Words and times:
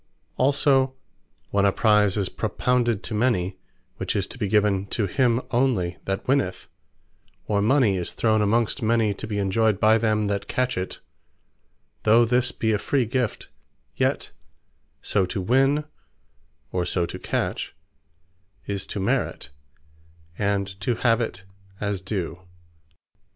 Also 0.35 0.95
when 1.51 1.63
a 1.63 1.71
Prize 1.71 2.17
is 2.17 2.27
propounded 2.27 3.03
to 3.03 3.13
many, 3.13 3.59
which 3.97 4.15
is 4.15 4.25
to 4.25 4.39
be 4.39 4.47
given 4.47 4.87
to 4.87 5.05
him 5.05 5.39
onely 5.51 5.97
that 6.05 6.27
winneth; 6.27 6.69
or 7.45 7.61
mony 7.61 7.97
is 7.97 8.13
thrown 8.13 8.41
amongst 8.41 8.81
many, 8.81 9.13
to 9.13 9.27
be 9.27 9.37
enjoyed 9.37 9.79
by 9.79 9.99
them 9.99 10.25
that 10.25 10.47
catch 10.47 10.75
it; 10.75 11.01
though 12.01 12.25
this 12.25 12.51
be 12.51 12.71
a 12.71 12.79
Free 12.79 13.05
Gift; 13.05 13.49
yet 13.95 14.31
so 15.03 15.23
to 15.27 15.39
Win, 15.39 15.83
or 16.71 16.83
so 16.83 17.05
to 17.05 17.19
Catch, 17.19 17.75
is 18.65 18.87
to 18.87 18.99
Merit, 18.99 19.51
and 20.35 20.65
to 20.81 20.95
have 20.95 21.21
it 21.21 21.43
as 21.79 22.01
DUE. 22.01 22.41